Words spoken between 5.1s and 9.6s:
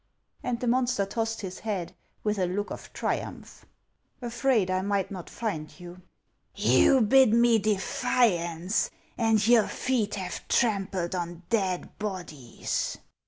not find you."" You bid me defiance, and